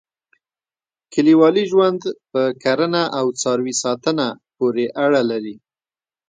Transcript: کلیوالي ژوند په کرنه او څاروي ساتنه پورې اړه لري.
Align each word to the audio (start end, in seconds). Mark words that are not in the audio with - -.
کلیوالي 1.13 1.63
ژوند 1.71 2.01
په 2.31 2.41
کرنه 2.63 3.03
او 3.17 3.25
څاروي 3.41 3.73
ساتنه 3.83 4.27
پورې 4.57 4.85
اړه 5.05 5.21
لري. 5.31 5.55